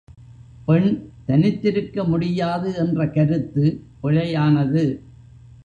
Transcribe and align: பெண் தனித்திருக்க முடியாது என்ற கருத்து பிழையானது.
பெண் 0.65 1.11
தனித்திருக்க 1.27 2.03
முடியாது 2.03 2.75
என்ற 2.75 3.07
கருத்து 3.07 3.65
பிழையானது. 4.03 4.83